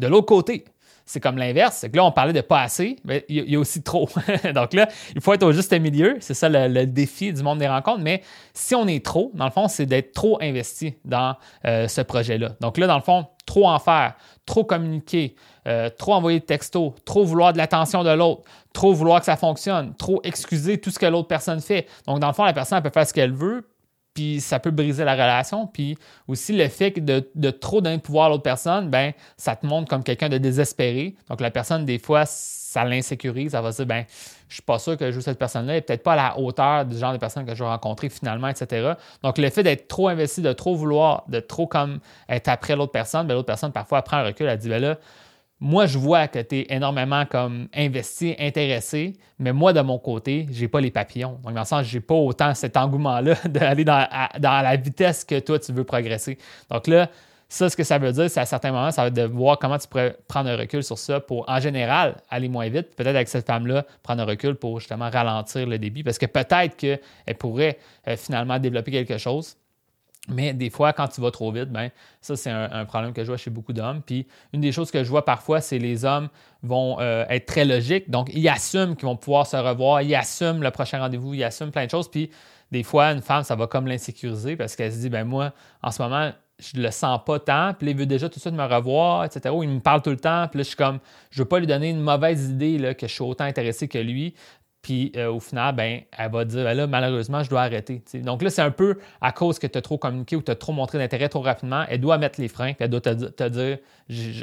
De 0.00 0.08
l'autre 0.08 0.26
côté, 0.26 0.64
c'est 1.06 1.20
comme 1.20 1.36
l'inverse. 1.36 1.76
C'est 1.76 1.90
que 1.90 1.96
là, 1.96 2.04
on 2.04 2.12
parlait 2.12 2.32
de 2.32 2.40
pas 2.40 2.62
assez, 2.62 2.96
mais 3.04 3.24
il 3.28 3.50
y, 3.50 3.56
a 3.56 3.58
aussi 3.58 3.82
trop. 3.82 4.08
Donc 4.54 4.72
là, 4.72 4.88
il 5.14 5.20
faut 5.20 5.32
être 5.32 5.42
au 5.42 5.52
juste 5.52 5.72
milieu. 5.78 6.16
C'est 6.20 6.34
ça 6.34 6.48
le, 6.48 6.86
défi 6.86 7.32
du 7.32 7.42
monde 7.42 7.58
des 7.58 7.68
rencontres. 7.68 8.00
Mais 8.00 8.22
si 8.52 8.74
on 8.74 8.86
est 8.86 9.04
trop, 9.04 9.30
dans 9.34 9.44
le 9.44 9.50
fond, 9.50 9.68
c'est 9.68 9.86
d'être 9.86 10.12
trop 10.12 10.38
investi 10.40 10.94
dans 11.04 11.36
euh, 11.66 11.88
ce 11.88 12.00
projet-là. 12.00 12.52
Donc 12.60 12.78
là, 12.78 12.86
dans 12.86 12.96
le 12.96 13.02
fond, 13.02 13.26
trop 13.46 13.68
en 13.68 13.78
faire, 13.78 14.14
trop 14.46 14.64
communiquer, 14.64 15.34
euh, 15.66 15.90
trop 15.90 16.14
envoyer 16.14 16.40
de 16.40 16.44
textos, 16.44 16.92
trop 17.04 17.24
vouloir 17.24 17.52
de 17.52 17.58
l'attention 17.58 18.02
de 18.02 18.10
l'autre, 18.10 18.42
trop 18.72 18.92
vouloir 18.92 19.20
que 19.20 19.26
ça 19.26 19.36
fonctionne, 19.36 19.94
trop 19.96 20.20
excuser 20.24 20.80
tout 20.80 20.90
ce 20.90 20.98
que 20.98 21.06
l'autre 21.06 21.28
personne 21.28 21.60
fait. 21.60 21.86
Donc, 22.06 22.20
dans 22.20 22.28
le 22.28 22.32
fond, 22.32 22.44
la 22.44 22.52
personne 22.52 22.80
peut 22.82 22.90
faire 22.90 23.06
ce 23.06 23.12
qu'elle 23.12 23.32
veut, 23.32 23.68
puis 24.14 24.40
ça 24.40 24.60
peut 24.60 24.70
briser 24.70 25.04
la 25.04 25.12
relation. 25.12 25.66
Puis 25.66 25.98
aussi, 26.28 26.56
le 26.56 26.68
fait 26.68 26.92
de, 26.92 27.50
trop 27.50 27.80
donner 27.80 27.96
de 27.96 28.02
pouvoir 28.02 28.26
à 28.26 28.28
l'autre 28.28 28.44
personne, 28.44 28.88
ben 28.88 29.12
ça 29.36 29.56
te 29.56 29.66
montre 29.66 29.88
comme 29.88 30.04
quelqu'un 30.04 30.28
de 30.28 30.38
désespéré. 30.38 31.16
Donc 31.28 31.40
la 31.40 31.50
personne, 31.50 31.84
des 31.84 31.98
fois, 31.98 32.24
ça 32.24 32.84
l'insécurise. 32.84 33.52
Ça 33.52 33.60
va 33.60 33.72
se 33.72 33.78
dire, 33.78 33.86
ben 33.86 34.04
je 34.48 34.54
suis 34.54 34.62
pas 34.62 34.78
sûr 34.78 34.96
que 34.96 35.06
je 35.06 35.10
joue 35.10 35.20
cette 35.20 35.38
personne-là, 35.38 35.76
et 35.76 35.80
peut-être 35.80 36.04
pas 36.04 36.12
à 36.12 36.16
la 36.16 36.38
hauteur 36.38 36.84
du 36.84 36.96
genre 36.96 37.12
de 37.12 37.18
personne 37.18 37.44
que 37.44 37.54
je 37.54 37.64
vais 37.64 37.68
rencontrer 37.68 38.08
finalement, 38.08 38.46
etc. 38.46 38.92
Donc 39.22 39.38
le 39.38 39.50
fait 39.50 39.64
d'être 39.64 39.88
trop 39.88 40.08
investi, 40.08 40.42
de 40.42 40.52
trop 40.52 40.76
vouloir, 40.76 41.24
de 41.28 41.40
trop 41.40 41.66
comme 41.66 41.98
être 42.28 42.48
après 42.48 42.76
l'autre 42.76 42.92
personne, 42.92 43.26
ben 43.26 43.34
l'autre 43.34 43.46
personne 43.46 43.72
parfois 43.72 44.02
prend 44.02 44.18
un 44.18 44.24
recul, 44.24 44.46
elle 44.46 44.58
dit, 44.58 44.68
ben 44.68 44.80
là, 44.80 44.98
moi, 45.64 45.86
je 45.86 45.96
vois 45.96 46.28
que 46.28 46.40
tu 46.40 46.56
es 46.56 46.66
énormément 46.68 47.24
comme 47.24 47.68
investi, 47.74 48.36
intéressé, 48.38 49.14
mais 49.38 49.50
moi, 49.50 49.72
de 49.72 49.80
mon 49.80 49.98
côté, 49.98 50.46
j'ai 50.50 50.68
pas 50.68 50.78
les 50.78 50.90
papillons. 50.90 51.40
Donc, 51.42 51.54
dans 51.54 51.60
le 51.60 51.66
sens, 51.66 51.86
j'ai 51.86 52.00
pas 52.00 52.14
autant 52.14 52.52
cet 52.52 52.76
engouement-là 52.76 53.34
d'aller 53.46 53.82
dans, 53.82 54.06
la 54.38 54.76
vitesse 54.76 55.24
que 55.24 55.40
toi, 55.40 55.58
tu 55.58 55.72
veux 55.72 55.84
progresser. 55.84 56.36
Donc 56.70 56.86
là, 56.86 57.08
ça, 57.48 57.70
ce 57.70 57.76
que 57.78 57.82
ça 57.82 57.96
veut 57.96 58.12
dire, 58.12 58.28
c'est 58.28 58.40
à 58.40 58.44
certains 58.44 58.72
moments, 58.72 58.90
ça 58.90 59.02
va 59.02 59.08
être 59.08 59.14
de 59.14 59.22
voir 59.22 59.58
comment 59.58 59.78
tu 59.78 59.88
pourrais 59.88 60.18
prendre 60.28 60.50
un 60.50 60.56
recul 60.56 60.82
sur 60.82 60.98
ça 60.98 61.20
pour, 61.20 61.48
en 61.48 61.60
général, 61.60 62.16
aller 62.28 62.48
moins 62.48 62.68
vite. 62.68 62.94
Peut-être 62.94 63.16
avec 63.16 63.28
cette 63.28 63.46
femme-là, 63.46 63.86
prendre 64.02 64.22
un 64.22 64.26
recul 64.26 64.56
pour 64.56 64.80
justement 64.80 65.08
ralentir 65.08 65.66
le 65.66 65.78
débit, 65.78 66.02
parce 66.02 66.18
que 66.18 66.26
peut-être 66.26 66.76
qu'elle 66.76 67.00
pourrait 67.38 67.78
euh, 68.06 68.18
finalement 68.18 68.58
développer 68.58 68.90
quelque 68.90 69.16
chose 69.16 69.56
mais 70.28 70.54
des 70.54 70.70
fois, 70.70 70.92
quand 70.92 71.08
tu 71.08 71.20
vas 71.20 71.30
trop 71.30 71.52
vite, 71.52 71.70
ben, 71.70 71.90
ça, 72.20 72.34
c'est 72.34 72.50
un, 72.50 72.84
problème 72.86 73.12
que 73.12 73.22
je 73.22 73.28
vois 73.28 73.36
chez 73.36 73.50
beaucoup 73.50 73.74
d'hommes. 73.74 74.00
Puis, 74.00 74.26
une 74.52 74.62
des 74.62 74.72
choses 74.72 74.90
que 74.90 75.04
je 75.04 75.08
vois 75.10 75.24
parfois, 75.24 75.60
c'est 75.60 75.78
les 75.78 76.04
hommes 76.04 76.28
vont 76.62 76.98
euh, 77.00 77.26
être 77.28 77.46
très 77.46 77.66
logiques. 77.66 78.10
Donc, 78.10 78.30
ils 78.32 78.48
assument 78.48 78.96
qu'ils 78.96 79.06
vont 79.06 79.16
pouvoir 79.16 79.46
se 79.46 79.56
revoir, 79.56 80.00
ils 80.00 80.14
assument 80.14 80.62
le 80.62 80.70
prochain 80.70 80.98
rendez-vous, 80.98 81.34
ils 81.34 81.44
assument 81.44 81.70
plein 81.70 81.84
de 81.84 81.90
choses. 81.90 82.10
Puis, 82.10 82.30
des 82.72 82.82
fois, 82.82 83.12
une 83.12 83.20
femme, 83.20 83.44
ça 83.44 83.54
va 83.54 83.66
comme 83.66 83.86
l'insécuriser 83.86 84.56
parce 84.56 84.76
qu'elle 84.76 84.92
se 84.92 84.98
dit, 84.98 85.10
ben 85.10 85.24
moi, 85.24 85.52
en 85.82 85.90
ce 85.90 86.02
moment, 86.02 86.32
je 86.58 86.80
le 86.80 86.90
sens 86.90 87.20
pas 87.24 87.38
tant, 87.38 87.74
puis 87.74 87.90
il 87.90 87.96
veut 87.96 88.06
déjà 88.06 88.28
tout 88.28 88.36
de 88.36 88.40
suite 88.40 88.54
me 88.54 88.64
revoir, 88.64 89.24
etc. 89.24 89.54
Ou 89.54 89.62
il 89.62 89.68
me 89.68 89.80
parle 89.80 90.02
tout 90.02 90.10
le 90.10 90.16
temps, 90.16 90.46
puis 90.48 90.58
là, 90.58 90.62
je 90.62 90.68
suis 90.68 90.76
comme, 90.76 91.00
je 91.30 91.42
veux 91.42 91.48
pas 91.48 91.58
lui 91.58 91.66
donner 91.66 91.90
une 91.90 92.00
mauvaise 92.00 92.48
idée 92.48 92.78
là, 92.78 92.94
que 92.94 93.06
je 93.06 93.12
suis 93.12 93.22
autant 93.22 93.44
intéressé 93.44 93.88
que 93.88 93.98
lui. 93.98 94.34
Puis 94.84 95.12
euh, 95.16 95.32
au 95.32 95.40
final, 95.40 95.74
ben, 95.74 96.02
elle 96.12 96.30
va 96.30 96.44
dire 96.44 96.62
ben 96.62 96.74
là, 96.74 96.86
malheureusement, 96.86 97.42
je 97.42 97.48
dois 97.48 97.62
arrêter. 97.62 98.02
Donc 98.16 98.42
là, 98.42 98.50
c'est 98.50 98.60
un 98.60 98.70
peu 98.70 98.98
à 99.22 99.32
cause 99.32 99.58
que 99.58 99.66
tu 99.66 99.78
as 99.78 99.80
trop 99.80 99.96
communiqué 99.96 100.36
ou 100.36 100.42
tu 100.42 100.50
as 100.50 100.56
trop 100.56 100.72
montré 100.72 100.98
d'intérêt 100.98 101.30
trop 101.30 101.40
rapidement. 101.40 101.86
Elle 101.88 102.02
doit 102.02 102.18
mettre 102.18 102.38
les 102.38 102.48
freins, 102.48 102.74
puis 102.74 102.84
elle 102.84 102.90
doit 102.90 103.00
te, 103.00 103.48
dire 103.48 103.78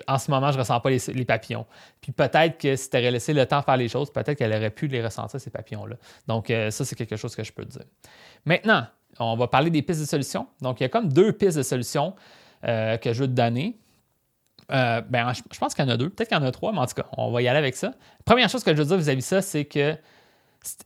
en 0.08 0.18
ce 0.18 0.32
moment, 0.32 0.52
je 0.52 0.58
ne 0.58 0.64
ressens 0.64 0.80
pas 0.80 0.90
les, 0.90 1.26
papillons. 1.26 1.68
Puis 2.02 2.12
peut-être 2.12 2.58
que 2.58 2.76
si 2.76 2.90
tu 2.90 2.98
aurais 2.98 3.12
laissé 3.12 3.34
le 3.34 3.46
temps 3.46 3.62
faire 3.62 3.78
les 3.78 3.88
choses, 3.88 4.12
peut-être 4.12 4.34
qu'elle 4.34 4.52
aurait 4.52 4.72
pu 4.72 4.88
les 4.88 5.04
ressentir, 5.04 5.40
ces 5.40 5.52
papillons-là. 5.52 5.96
Donc 6.28 6.50
euh, 6.50 6.72
ça, 6.72 6.86
c'est 6.86 6.96
quelque 6.96 7.18
chose 7.18 7.36
que 7.36 7.44
je 7.44 7.54
peux 7.54 7.64
te 7.64 7.74
dire. 7.74 7.86
Maintenant, 8.44 8.88
on 9.20 9.36
va 9.36 9.48
parler 9.48 9.70
des 9.70 9.84
pistes 9.84 10.02
de 10.02 10.08
solutions. 10.08 10.48
Donc 10.60 10.80
il 10.80 10.84
y 10.84 10.88
a 10.88 10.90
comme 10.90 11.14
deux 11.14 11.34
pistes 11.34 11.58
de 11.58 11.64
solutions 11.64 12.16
euh, 12.66 12.98
que 12.98 13.14
je 13.14 13.20
veux 13.20 13.28
te 13.28 13.34
donner. 13.34 13.78
ben, 14.70 15.34
je, 15.34 15.60
pense 15.60 15.76
qu'il 15.76 15.86
y 15.86 15.88
en 15.88 15.92
a 15.92 15.98
deux, 15.98 16.10
peut-être 16.10 16.30
qu'il 16.30 16.38
y 16.40 16.42
en 16.42 16.46
a 16.46 16.52
trois, 16.52 16.72
mais 16.72 16.80
en 16.80 16.88
tout 16.88 16.96
cas, 16.96 17.06
on 17.16 17.30
va 17.30 17.44
y 17.44 17.48
aller 17.48 17.60
avec 17.60 17.76
ça. 17.76 17.94
Première 18.26 18.50
chose 18.50 18.64
que 18.64 18.72
je 18.72 18.82
veux 18.82 18.88
dire 18.88 18.98
vis-à-vis 18.98 19.22
de 19.22 19.24
ça, 19.24 19.44
c'est 19.44 19.66
que 19.66 19.96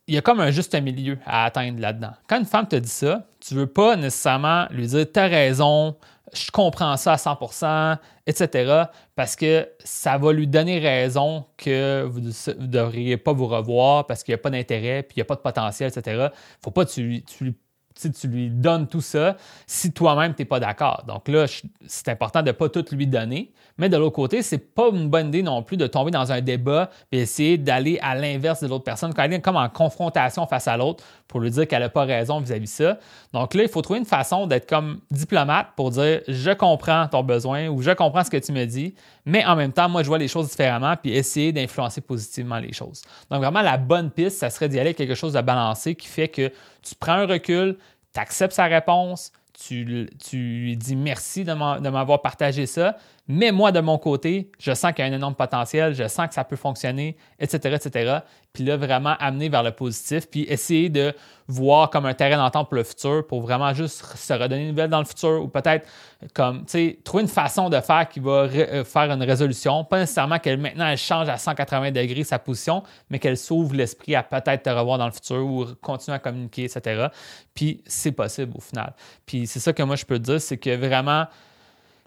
il 0.08 0.16
y 0.16 0.18
a 0.18 0.22
comme 0.22 0.40
un 0.40 0.52
juste 0.52 0.76
milieu 0.82 1.18
à 1.26 1.46
atteindre 1.46 1.80
là-dedans. 1.80 2.12
Quand 2.28 2.40
une 2.40 2.46
femme 2.46 2.68
te 2.68 2.76
dit 2.76 2.90
ça, 2.90 3.28
tu 3.40 3.54
ne 3.54 3.62
veux 3.62 3.68
pas 3.68 3.96
nécessairement 3.96 4.68
lui 4.72 4.88
dire 4.88 5.06
T'as 5.12 5.28
raison, 5.28 5.98
je 6.34 6.52
comprends 6.52 6.96
ça 6.98 7.14
à 7.14 7.16
100%, 7.16 7.98
etc., 8.26 8.84
parce 9.16 9.36
que 9.36 9.68
ça 9.84 10.18
va 10.18 10.32
lui 10.34 10.48
donner 10.48 10.80
raison 10.80 11.46
que 11.58 12.04
vous 12.04 12.22
ne 12.22 12.66
devriez 12.66 13.18
pas 13.18 13.34
vous 13.34 13.48
revoir 13.48 14.08
parce 14.08 14.24
qu'il 14.24 14.34
n'y 14.34 14.40
a 14.40 14.42
pas 14.42 14.50
d'intérêt, 14.50 15.04
puis 15.04 15.16
il 15.16 15.20
n'y 15.20 15.24
a 15.24 15.26
pas 15.26 15.36
de 15.36 15.42
potentiel, 15.42 15.92
etc. 15.96 16.28
Faut 16.62 16.72
pas 16.72 16.86
que 16.86 16.92
tu, 16.92 17.24
tu 17.24 17.56
lui 18.04 18.12
tu 18.12 18.28
lui 18.28 18.50
donnes 18.50 18.88
tout 18.88 19.02
ça 19.02 19.38
si 19.68 19.92
toi-même 19.92 20.34
tu 20.34 20.42
n'es 20.42 20.46
pas 20.46 20.60
d'accord. 20.60 21.04
Donc 21.08 21.28
là, 21.28 21.46
c'est 21.86 22.10
important 22.10 22.42
de 22.42 22.48
ne 22.48 22.52
pas 22.52 22.70
tout 22.70 22.86
lui 22.92 23.08
donner. 23.08 23.52
Mais 23.78 23.90
de 23.90 23.98
l'autre 23.98 24.16
côté, 24.16 24.42
c'est 24.42 24.58
pas 24.58 24.90
une 24.92 25.10
bonne 25.10 25.28
idée 25.28 25.44
non 25.44 25.62
plus 25.62 25.76
de 25.76 25.86
tomber 25.86 26.12
dans 26.12 26.32
un 26.32 26.40
débat 26.40 26.90
et 27.12 27.20
essayer 27.20 27.58
d'aller 27.58 28.00
à 28.02 28.16
l'inverse 28.16 28.62
de 28.62 28.68
l'autre 28.68 28.86
personne, 28.86 29.14
quand 29.14 29.24
elle 29.24 29.34
est 29.34 29.42
comme 29.42 29.58
en 29.58 29.68
confrontation 29.68 30.48
face 30.48 30.68
à 30.68 30.78
l'autre 30.78 31.04
pour 31.28 31.42
lui 31.42 31.52
dire 31.52 31.68
qu'elle 31.68 31.82
n'a 31.82 31.90
pas 31.90 32.06
raison 32.06 32.40
vis-à-vis 32.40 32.66
de 32.66 32.70
ça. 32.70 32.98
Donc 33.34 33.54
là, 33.54 33.64
il 33.64 33.70
faut 33.70 33.82
trouver 33.82 34.00
une 34.00 34.06
façon 34.06 34.48
d'être 34.48 34.70
comme 34.70 35.02
diplomate 35.12 35.68
pour 35.76 35.92
dire 35.92 36.22
je 36.28 36.52
comprends 36.52 37.08
ton 37.08 37.24
besoin 37.24 37.68
ou 37.68 37.82
je 37.82 37.92
comprends 37.92 38.24
ce 38.24 38.30
que 38.30 38.38
tu 38.38 38.54
me 38.54 38.66
dis, 38.66 38.96
mais 39.26 39.44
en 39.46 39.56
même 39.56 39.74
temps, 39.74 39.90
moi, 39.90 40.04
je 40.04 40.08
vois 40.08 40.20
les 40.20 40.28
choses 40.28 40.50
différemment 40.50 40.96
puis 40.96 41.14
essayer 41.14 41.52
d'influencer 41.52 42.00
positivement 42.00 42.60
les 42.60 42.72
choses. 42.72 43.02
Donc 43.30 43.42
vraiment, 43.42 43.62
la 43.62 43.78
bonne 43.78 44.10
piste, 44.10 44.38
ça 44.38 44.50
serait 44.50 44.70
d'y 44.70 44.80
aller 44.80 44.90
avec 44.90 44.98
quelque 44.98 45.16
chose 45.16 45.34
de 45.34 45.42
balancé 45.42 45.96
qui 45.96 46.08
fait 46.08 46.28
que 46.30 46.52
tu 46.82 46.96
prends 46.96 47.14
un 47.14 47.26
recul, 47.26 47.78
tu 48.16 48.20
acceptes 48.22 48.54
sa 48.54 48.66
réponse, 48.66 49.32
tu, 49.54 49.84
lui 49.84 50.78
dis 50.78 50.96
merci 50.96 51.44
de 51.44 51.54
m'avoir 51.54 52.22
partagé 52.22 52.66
ça, 52.66 52.98
mais 53.28 53.52
moi, 53.52 53.72
de 53.72 53.80
mon 53.80 53.98
côté, 53.98 54.52
je 54.60 54.74
sens 54.74 54.94
qu'il 54.94 55.06
y 55.06 55.08
a 55.08 55.12
un 55.12 55.16
énorme 55.16 55.36
potentiel, 55.36 55.94
je 55.94 56.08
sens 56.08 56.28
que 56.28 56.34
ça 56.34 56.44
peut 56.44 56.56
fonctionner, 56.56 57.16
etc., 57.40 57.76
etc. 57.76 58.20
Puis 58.54 58.64
là, 58.64 58.78
vraiment 58.78 59.16
amener 59.20 59.50
vers 59.50 59.64
le 59.64 59.72
positif, 59.72 60.30
puis 60.30 60.46
essayer 60.50 60.90
de 60.90 61.14
voir 61.48 61.90
comme 61.90 62.06
un 62.06 62.14
terrain 62.14 62.38
d'entente 62.38 62.70
pour 62.70 62.76
le 62.76 62.84
futur, 62.84 63.26
pour 63.28 63.42
vraiment 63.42 63.74
juste 63.74 64.04
se 64.16 64.34
redonner 64.34 64.64
une 64.64 64.70
nouvelle 64.70 64.90
dans 64.90 65.00
le 65.00 65.06
futur, 65.06 65.44
ou 65.44 65.48
peut-être 65.48 65.88
comme, 66.34 66.66
tu 66.66 66.72
sais, 66.72 67.00
trouver 67.04 67.24
une 67.24 67.30
façon 67.30 67.70
de 67.70 67.80
faire 67.82 68.10
qui 68.10 68.20
va 68.20 68.48
euh, 68.52 68.84
faire 68.84 69.12
une 69.12 69.22
résolution. 69.22 69.84
Pas 69.84 70.00
nécessairement 70.00 70.40
qu'elle 70.40 70.58
maintenant 70.58 70.88
elle 70.88 70.98
change 70.98 71.30
à 71.30 71.38
180 71.38 71.92
degrés 71.92 72.24
sa 72.24 72.40
position, 72.40 72.84
mais 73.10 73.20
qu'elle 73.20 73.38
s'ouvre 73.38 73.76
l'esprit 73.76 74.16
à 74.16 74.24
peut-être 74.24 74.64
te 74.64 74.70
revoir 74.70 74.98
dans 74.98 75.06
le 75.06 75.12
futur 75.12 75.46
ou 75.46 75.66
continuer 75.82 76.16
à 76.16 76.20
communiquer, 76.20 76.64
etc. 76.64 77.08
Puis 77.54 77.84
c'est 77.86 78.12
possible 78.12 78.54
au 78.56 78.62
final. 78.62 78.94
Puis 79.26 79.46
c'est 79.46 79.60
ça 79.60 79.74
que 79.74 79.84
moi 79.84 79.96
je 79.96 80.06
peux 80.06 80.18
te 80.18 80.24
dire, 80.24 80.42
c'est 80.42 80.58
que 80.58 80.76
vraiment, 80.76 81.26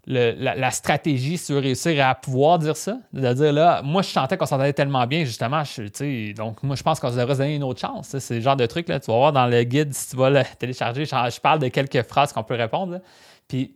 la, 0.09 0.71
stratégie 0.71 1.37
sur 1.37 1.61
réussir 1.61 2.07
à 2.07 2.15
pouvoir 2.15 2.59
dire 2.59 2.77
ça. 2.77 2.99
De 3.13 3.33
dire 3.33 3.53
là, 3.53 3.83
moi, 3.83 4.03
je 4.03 4.09
sentais 4.09 4.37
qu'on 4.37 4.47
s'entendait 4.47 4.73
tellement 4.73 5.07
bien, 5.07 5.25
justement. 5.25 5.63
Je, 5.65 6.33
donc, 6.33 6.63
moi, 6.63 6.77
je 6.77 6.83
pense 6.83 6.99
qu'on 6.99 7.11
devrait 7.11 7.35
se 7.35 7.39
donner 7.39 7.57
une 7.57 7.63
autre 7.63 7.81
chance. 7.81 8.17
C'est 8.19 8.37
le 8.37 8.41
genre 8.41 8.57
de 8.57 8.67
truc, 8.67 8.89
là, 8.89 9.01
tu 9.01 9.11
vas 9.11 9.19
voir 9.19 9.33
dans 9.33 9.47
le 9.47 9.63
guide, 9.65 9.93
si 9.93 10.11
tu 10.11 10.17
vas 10.17 10.31
le 10.31 10.43
télécharger, 10.59 11.05
je, 11.05 11.41
parle 11.41 11.59
de 11.59 11.69
quelques 11.69 12.03
phrases 12.03 12.33
qu'on 12.33 12.43
peut 12.43 12.55
répondre. 12.55 13.01
Puis, 13.47 13.75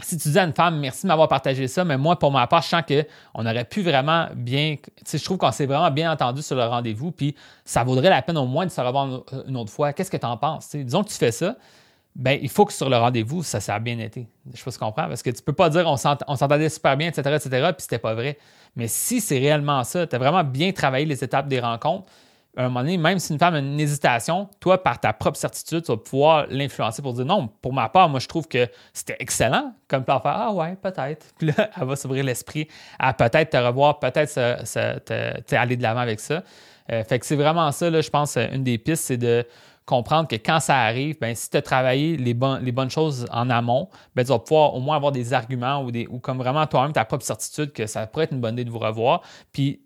si 0.00 0.16
tu 0.16 0.28
dis 0.28 0.38
à 0.38 0.44
une 0.44 0.52
femme, 0.52 0.78
merci 0.78 1.02
de 1.02 1.08
m'avoir 1.08 1.28
partagé 1.28 1.66
ça, 1.66 1.84
mais 1.84 1.96
moi, 1.96 2.18
pour 2.18 2.30
ma 2.30 2.46
part, 2.46 2.62
je 2.62 2.68
sens 2.68 2.82
qu'on 2.82 3.46
aurait 3.46 3.64
pu 3.64 3.82
vraiment 3.82 4.28
bien. 4.36 4.76
Je 5.10 5.24
trouve 5.24 5.38
qu'on 5.38 5.50
s'est 5.50 5.66
vraiment 5.66 5.90
bien 5.90 6.12
entendu 6.12 6.42
sur 6.42 6.56
le 6.56 6.64
rendez-vous, 6.64 7.10
puis 7.10 7.34
ça 7.64 7.82
vaudrait 7.84 8.10
la 8.10 8.22
peine 8.22 8.38
au 8.38 8.46
moins 8.46 8.66
de 8.66 8.70
se 8.70 8.80
revoir 8.80 9.24
une 9.46 9.56
autre 9.56 9.72
fois. 9.72 9.92
Qu'est-ce 9.92 10.10
que 10.10 10.16
tu 10.16 10.26
en 10.26 10.36
penses? 10.36 10.76
disons 10.76 11.02
que 11.02 11.08
tu 11.08 11.16
fais 11.16 11.32
ça 11.32 11.56
ben, 12.18 12.36
il 12.42 12.48
faut 12.48 12.64
que 12.64 12.72
sur 12.72 12.90
le 12.90 12.96
rendez-vous, 12.96 13.44
ça, 13.44 13.60
ça 13.60 13.76
a 13.76 13.78
bien 13.78 13.96
été. 14.00 14.26
Je 14.52 14.58
sais 14.58 14.64
pas 14.64 14.72
si 14.72 14.78
tu 14.78 14.84
comprends, 14.84 15.06
parce 15.06 15.22
que 15.22 15.30
tu 15.30 15.40
peux 15.40 15.52
pas 15.52 15.70
dire 15.70 15.84
on 15.86 15.96
s'entendait 15.96 16.68
super 16.68 16.96
bien, 16.96 17.08
etc., 17.08 17.36
etc., 17.36 17.68
puis 17.72 17.82
c'était 17.82 18.00
pas 18.00 18.14
vrai. 18.14 18.38
Mais 18.74 18.88
si 18.88 19.20
c'est 19.20 19.38
réellement 19.38 19.84
ça, 19.84 20.04
tu 20.04 20.16
as 20.16 20.18
vraiment 20.18 20.42
bien 20.42 20.72
travaillé 20.72 21.06
les 21.06 21.22
étapes 21.22 21.46
des 21.46 21.60
rencontres, 21.60 22.06
à 22.56 22.62
un 22.62 22.68
moment 22.68 22.80
donné, 22.80 22.96
même 22.96 23.20
si 23.20 23.32
une 23.32 23.38
femme 23.38 23.54
a 23.54 23.60
une 23.60 23.78
hésitation, 23.78 24.48
toi, 24.58 24.82
par 24.82 24.98
ta 24.98 25.12
propre 25.12 25.38
certitude, 25.38 25.84
tu 25.84 25.92
vas 25.92 25.96
pouvoir 25.96 26.46
l'influencer 26.50 27.02
pour 27.02 27.12
dire 27.12 27.24
non, 27.24 27.48
pour 27.62 27.72
ma 27.72 27.88
part, 27.88 28.08
moi, 28.08 28.18
je 28.18 28.26
trouve 28.26 28.48
que 28.48 28.66
c'était 28.92 29.16
excellent 29.20 29.74
comme 29.86 30.02
plan 30.02 30.18
faire 30.18 30.34
Ah 30.34 30.52
ouais, 30.52 30.74
peut-être. 30.74 31.26
Puis 31.38 31.52
là, 31.56 31.70
elle 31.80 31.86
va 31.86 31.94
s'ouvrir 31.94 32.24
l'esprit 32.24 32.66
à 32.98 33.14
peut-être 33.14 33.50
te 33.50 33.56
revoir, 33.56 34.00
peut-être 34.00 34.38
aller 35.52 35.76
de 35.76 35.82
l'avant 35.84 36.00
avec 36.00 36.18
ça. 36.18 36.42
Euh, 36.90 37.04
fait 37.04 37.20
que 37.20 37.26
c'est 37.26 37.36
vraiment 37.36 37.70
ça, 37.70 37.90
là, 37.90 38.00
je 38.00 38.10
pense, 38.10 38.36
une 38.36 38.64
des 38.64 38.78
pistes, 38.78 39.04
c'est 39.04 39.18
de 39.18 39.46
comprendre 39.88 40.28
que 40.28 40.36
quand 40.36 40.60
ça 40.60 40.76
arrive, 40.76 41.18
ben, 41.18 41.34
si 41.34 41.48
tu 41.48 41.56
as 41.56 41.62
travaillé 41.62 42.18
les, 42.18 42.34
bonnes 42.34 42.90
choses 42.90 43.26
en 43.32 43.48
amont, 43.48 43.88
ben, 44.14 44.22
tu 44.22 44.28
vas 44.28 44.38
pouvoir 44.38 44.74
au 44.74 44.80
moins 44.80 44.96
avoir 44.96 45.12
des 45.12 45.32
arguments 45.32 45.82
ou, 45.82 45.90
des, 45.90 46.06
ou 46.08 46.18
comme 46.18 46.36
vraiment 46.36 46.66
toi-même 46.66 46.92
ta 46.92 47.06
propre 47.06 47.24
certitude 47.24 47.72
que 47.72 47.86
ça 47.86 48.06
pourrait 48.06 48.24
être 48.24 48.32
une 48.32 48.40
bonne 48.40 48.52
idée 48.52 48.66
de 48.66 48.70
vous 48.70 48.78
revoir. 48.78 49.22
Puis 49.50 49.82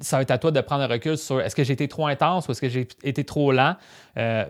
ça 0.00 0.16
va 0.16 0.22
être 0.22 0.30
à 0.30 0.38
toi 0.38 0.52
de 0.52 0.60
prendre 0.60 0.84
un 0.84 0.86
recul 0.86 1.18
sur 1.18 1.40
est-ce 1.40 1.56
que 1.56 1.64
j'ai 1.64 1.72
été 1.72 1.88
trop 1.88 2.06
intense 2.06 2.46
ou 2.46 2.52
est-ce 2.52 2.60
que 2.60 2.68
j'ai 2.68 2.86
été 3.02 3.24
trop 3.24 3.50
lent 3.50 3.74
euh, 4.16 4.46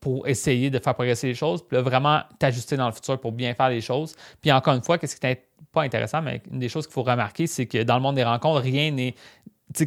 pour 0.00 0.26
essayer 0.26 0.68
de 0.68 0.78
faire 0.80 0.94
progresser 0.94 1.28
les 1.28 1.34
choses. 1.34 1.62
Puis 1.66 1.76
là, 1.76 1.82
vraiment 1.82 2.20
t'ajuster 2.40 2.76
dans 2.76 2.86
le 2.86 2.92
futur 2.92 3.20
pour 3.20 3.30
bien 3.30 3.54
faire 3.54 3.68
les 3.68 3.80
choses. 3.80 4.16
Puis 4.40 4.50
encore 4.50 4.74
une 4.74 4.82
fois, 4.82 4.98
qu'est-ce 4.98 5.14
qui 5.14 5.26
n'est 5.26 5.46
pas 5.72 5.82
intéressant, 5.82 6.22
mais 6.22 6.42
une 6.50 6.58
des 6.58 6.68
choses 6.68 6.86
qu'il 6.86 6.94
faut 6.94 7.04
remarquer, 7.04 7.46
c'est 7.46 7.66
que 7.66 7.84
dans 7.84 7.94
le 7.94 8.02
monde 8.02 8.16
des 8.16 8.24
rencontres, 8.24 8.62
rien 8.62 8.90
n'est 8.90 9.14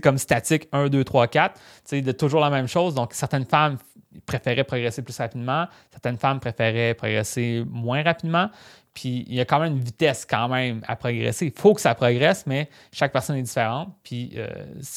comme 0.02 0.18
statique 0.18 0.68
1, 0.72 0.90
2, 0.90 1.04
3, 1.04 1.28
4, 1.28 1.60
de 1.92 2.12
toujours 2.12 2.42
la 2.42 2.50
même 2.50 2.68
chose. 2.68 2.94
Donc, 2.96 3.13
certaines 3.13 3.46
femmes 3.46 3.78
préféraient 4.25 4.63
progresser 4.63 5.02
plus 5.02 5.18
rapidement, 5.18 5.68
certaines 5.92 6.18
femmes 6.18 6.40
préféraient 6.40 6.94
progresser 6.94 7.63
moins 7.68 8.04
rapidement. 8.04 8.50
Puis 8.94 9.25
il 9.28 9.34
y 9.34 9.42
a 9.42 9.46
quand 9.46 9.60
même 9.60 9.74
une 9.74 9.84
vitesse 9.84 10.25
quand 10.25 10.48
même 10.48 10.82
à 10.88 10.96
progresser. 10.96 11.48
Il 11.48 11.60
faut 11.60 11.74
que 11.74 11.82
ça 11.82 11.96
progresse, 11.96 12.46
mais 12.46 12.70
chaque 12.92 13.12
personne 13.12 13.38
est 13.38 13.42
différente. 13.42 13.90
Puis 14.04 14.34
euh, 14.38 14.48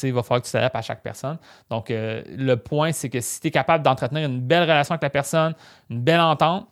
il 0.03 0.13
va 0.13 0.21
falloir 0.21 0.41
que 0.41 0.45
tu 0.45 0.51
t'adaptes 0.51 0.75
à 0.75 0.81
chaque 0.83 1.01
personne. 1.01 1.37
Donc 1.69 1.89
euh, 1.89 2.21
le 2.27 2.55
point, 2.57 2.91
c'est 2.91 3.09
que 3.09 3.19
si 3.19 3.41
tu 3.41 3.47
es 3.47 3.51
capable 3.51 3.83
d'entretenir 3.83 4.29
une 4.29 4.41
belle 4.41 4.63
relation 4.63 4.93
avec 4.93 5.01
la 5.01 5.09
personne, 5.09 5.55
une 5.89 6.01
belle 6.01 6.19
entente, 6.19 6.67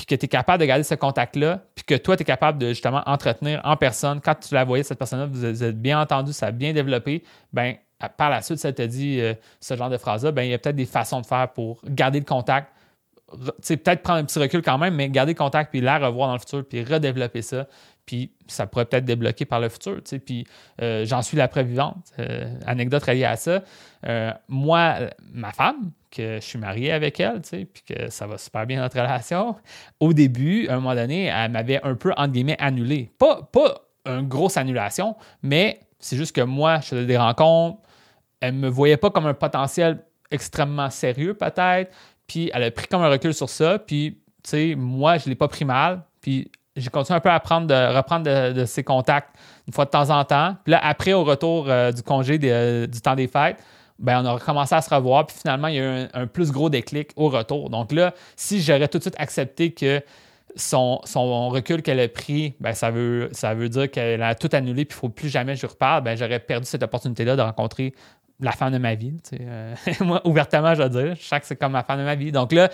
puis 0.00 0.06
que 0.06 0.14
tu 0.14 0.24
es 0.24 0.28
capable 0.28 0.62
de 0.62 0.66
garder 0.66 0.82
ce 0.82 0.94
contact-là, 0.94 1.62
puis 1.74 1.84
que 1.84 1.94
toi, 1.94 2.16
tu 2.16 2.22
es 2.22 2.24
capable 2.24 2.58
de 2.58 2.68
justement 2.68 3.02
entretenir 3.04 3.60
en 3.64 3.76
personne, 3.76 4.22
quand 4.22 4.34
tu 4.34 4.54
la 4.54 4.64
voyais, 4.64 4.82
cette 4.82 4.98
personne-là, 4.98 5.26
vous 5.26 5.62
êtes 5.62 5.78
bien 5.78 6.00
entendu, 6.00 6.32
ça 6.32 6.46
a 6.46 6.52
bien 6.52 6.72
développé, 6.72 7.22
ben 7.52 7.74
par 8.16 8.30
la 8.30 8.40
suite, 8.40 8.58
ça 8.58 8.72
te 8.72 8.80
dit 8.80 9.20
euh, 9.20 9.34
ce 9.60 9.76
genre 9.76 9.90
de 9.90 9.98
phrase-là, 9.98 10.32
ben 10.32 10.44
il 10.44 10.50
y 10.52 10.54
a 10.54 10.58
peut-être 10.58 10.76
des 10.76 10.86
façons 10.86 11.20
de 11.20 11.26
faire 11.26 11.52
pour 11.52 11.82
garder 11.84 12.18
le 12.18 12.24
contact, 12.24 12.72
peut-être 13.28 14.02
prendre 14.02 14.20
un 14.20 14.24
petit 14.24 14.38
recul 14.38 14.62
quand 14.62 14.78
même, 14.78 14.94
mais 14.94 15.10
garder 15.10 15.34
contact, 15.34 15.70
puis 15.70 15.82
la 15.82 15.98
revoir 15.98 16.28
dans 16.28 16.34
le 16.34 16.40
futur, 16.40 16.64
puis 16.66 16.82
redévelopper 16.82 17.42
ça. 17.42 17.66
Puis 18.06 18.32
ça 18.46 18.66
pourrait 18.66 18.86
peut-être 18.86 19.04
débloquer 19.04 19.44
par 19.44 19.60
le 19.60 19.68
futur. 19.68 20.00
Puis 20.24 20.46
euh, 20.80 21.04
j'en 21.04 21.20
suis 21.20 21.36
la 21.36 21.46
preuve 21.46 21.66
vivante. 21.66 22.10
Euh, 22.18 22.58
anecdote 22.66 23.04
reliée 23.04 23.26
à 23.26 23.36
ça. 23.36 23.62
Moi, 24.48 24.94
ma 25.34 25.52
femme, 25.52 25.92
que 26.10 26.36
je 26.36 26.40
suis 26.40 26.58
marié 26.58 26.92
avec 26.92 27.20
elle, 27.20 27.40
puis 27.40 27.82
que 27.86 28.10
ça 28.10 28.26
va 28.26 28.38
super 28.38 28.66
bien 28.66 28.80
notre 28.80 28.98
relation, 28.98 29.56
au 30.00 30.12
début, 30.12 30.68
à 30.68 30.72
un 30.72 30.76
moment 30.76 30.94
donné, 30.94 31.26
elle 31.26 31.50
m'avait 31.50 31.80
un 31.84 31.94
peu, 31.94 32.12
entre 32.16 32.32
guillemets, 32.32 32.56
annulé. 32.58 33.10
Pas, 33.18 33.48
pas 33.52 33.82
une 34.06 34.28
grosse 34.28 34.56
annulation, 34.56 35.16
mais 35.42 35.80
c'est 35.98 36.16
juste 36.16 36.34
que 36.34 36.40
moi, 36.40 36.80
je 36.80 36.88
faisais 36.88 37.06
des 37.06 37.18
rencontres, 37.18 37.78
elle 38.40 38.54
me 38.54 38.68
voyait 38.68 38.96
pas 38.96 39.10
comme 39.10 39.26
un 39.26 39.34
potentiel 39.34 40.02
extrêmement 40.30 40.90
sérieux, 40.90 41.34
peut-être. 41.34 41.92
Puis 42.26 42.50
elle 42.54 42.64
a 42.64 42.70
pris 42.70 42.86
comme 42.86 43.02
un 43.02 43.08
recul 43.08 43.34
sur 43.34 43.48
ça. 43.48 43.78
Puis, 43.78 44.18
tu 44.42 44.50
sais, 44.50 44.74
moi, 44.76 45.18
je 45.18 45.28
l'ai 45.28 45.34
pas 45.34 45.48
pris 45.48 45.64
mal. 45.64 46.02
Puis 46.20 46.50
j'ai 46.76 46.88
continué 46.88 47.16
un 47.16 47.20
peu 47.20 47.28
à 47.28 47.38
de, 47.38 47.96
reprendre 47.96 48.52
de, 48.52 48.64
ses 48.64 48.84
contacts 48.84 49.36
une 49.66 49.72
fois 49.72 49.84
de 49.84 49.90
temps 49.90 50.10
en 50.10 50.24
temps. 50.24 50.56
Puis 50.64 50.70
là, 50.72 50.80
après, 50.82 51.12
au 51.12 51.24
retour 51.24 51.68
euh, 51.68 51.92
du 51.92 52.02
congé 52.02 52.38
euh, 52.42 52.86
du 52.86 53.00
temps 53.00 53.14
des 53.14 53.28
fêtes, 53.28 53.58
ben, 54.00 54.22
on 54.22 54.26
a 54.26 54.32
recommencé 54.32 54.74
à 54.74 54.82
se 54.82 54.92
revoir. 54.92 55.26
Puis 55.26 55.36
finalement, 55.38 55.68
il 55.68 55.74
y 55.76 55.78
a 55.78 56.04
eu 56.04 56.08
un, 56.12 56.26
plus 56.26 56.50
gros 56.50 56.70
déclic 56.70 57.10
au 57.16 57.28
retour. 57.28 57.70
Donc 57.70 57.92
là, 57.92 58.14
si 58.36 58.60
j'aurais 58.60 58.88
tout 58.88 58.98
de 58.98 59.04
suite 59.04 59.16
accepté 59.18 59.72
que 59.72 60.02
son, 60.56 61.00
son 61.04 61.48
recul 61.48 61.82
qu'elle 61.82 62.00
a 62.00 62.08
pris, 62.08 62.54
ben, 62.60 62.72
ça, 62.72 62.90
veut, 62.90 63.28
ça 63.32 63.54
veut 63.54 63.68
dire 63.68 63.90
qu'elle 63.90 64.22
a 64.22 64.34
tout 64.34 64.48
annulé 64.52 64.84
puis 64.84 64.94
il 64.94 64.98
ne 64.98 65.00
faut 65.00 65.08
plus 65.08 65.28
jamais 65.28 65.54
que 65.54 65.60
je 65.60 65.66
reparle, 65.66 66.02
ben, 66.02 66.16
j'aurais 66.16 66.40
perdu 66.40 66.66
cette 66.66 66.82
opportunité-là 66.82 67.36
de 67.36 67.42
rencontrer 67.42 67.94
la 68.40 68.52
femme 68.52 68.72
de 68.72 68.78
ma 68.78 68.94
vie. 68.94 69.14
Euh, 69.38 69.74
moi, 70.00 70.26
ouvertement, 70.26 70.74
je 70.74 70.82
veux 70.82 70.88
dire, 70.88 71.14
je 71.14 71.22
sens 71.22 71.40
que 71.40 71.46
c'est 71.46 71.56
comme 71.56 71.72
la 71.72 71.84
femme 71.84 71.98
de 71.98 72.04
ma 72.04 72.14
vie. 72.14 72.32
Donc 72.32 72.52
là, 72.52 72.70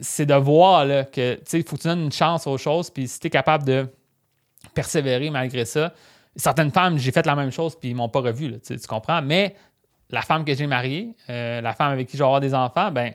c'est 0.00 0.26
de 0.26 0.34
voir 0.34 0.84
là, 0.84 1.04
que 1.04 1.38
il 1.52 1.62
faut 1.64 1.76
que 1.76 1.82
tu 1.82 1.88
donnes 1.88 2.04
une 2.04 2.12
chance 2.12 2.46
aux 2.46 2.58
choses, 2.58 2.90
puis 2.90 3.06
si 3.08 3.20
tu 3.20 3.28
es 3.28 3.30
capable 3.30 3.64
de 3.64 3.86
persévérer 4.74 5.30
malgré 5.30 5.64
ça. 5.64 5.92
Certaines 6.34 6.70
femmes, 6.70 6.96
j'ai 6.96 7.12
fait 7.12 7.26
la 7.26 7.36
même 7.36 7.50
chose, 7.50 7.76
puis 7.78 7.90
ils 7.90 7.94
m'ont 7.94 8.08
pas 8.08 8.20
revu, 8.20 8.58
tu 8.60 8.78
comprends? 8.88 9.20
Mais 9.20 9.54
la 10.12 10.22
femme 10.22 10.44
que 10.44 10.54
j'ai 10.54 10.66
mariée, 10.66 11.14
euh, 11.30 11.60
la 11.60 11.72
femme 11.72 11.92
avec 11.92 12.06
qui 12.06 12.16
je 12.16 12.22
vais 12.22 12.26
avoir 12.26 12.40
des 12.40 12.54
enfants, 12.54 12.92
ben 12.92 13.12